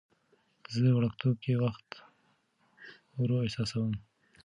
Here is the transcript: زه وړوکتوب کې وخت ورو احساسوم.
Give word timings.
زه 0.73 0.87
وړوکتوب 0.93 1.35
کې 1.43 1.53
وخت 1.63 1.89
ورو 3.17 3.37
احساسوم. 3.47 3.93